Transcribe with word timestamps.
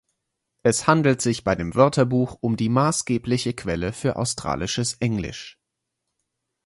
Es 0.63 0.87
handelt 0.87 1.21
sich 1.21 1.43
bei 1.43 1.53
dem 1.53 1.75
Wörterbuch 1.75 2.35
um 2.41 2.57
die 2.57 2.69
maßgebliche 2.69 3.53
Quelle 3.53 3.93
für 3.93 4.15
australisches 4.15 4.95
Englisch. 4.95 5.59